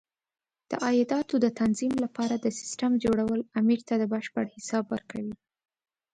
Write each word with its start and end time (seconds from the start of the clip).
د 0.69 0.71
عایداتو 0.85 1.35
د 1.45 1.47
تنظیم 1.61 1.93
لپاره 2.03 2.35
د 2.37 2.45
سیسټم 2.59 2.91
جوړول 3.03 3.39
امیر 3.59 3.79
ته 3.87 3.93
بشپړ 4.13 4.45
حساب 4.55 4.85
ورکوي. 4.93 5.35